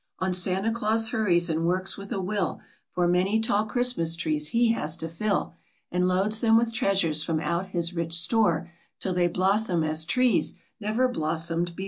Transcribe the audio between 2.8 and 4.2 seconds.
For many tall Christmas